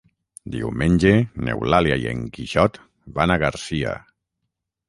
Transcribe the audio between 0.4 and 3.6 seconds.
Diumenge n'Eulàlia i en Quixot van a